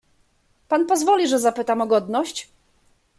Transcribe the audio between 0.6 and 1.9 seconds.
"Pan pozwoli, że zapytam o